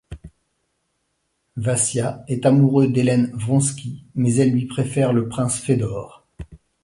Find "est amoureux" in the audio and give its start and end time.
2.27-2.87